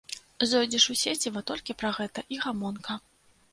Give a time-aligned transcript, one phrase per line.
[0.53, 3.01] Зойдзеш у сеціва, толькі пра гэта і гамонка.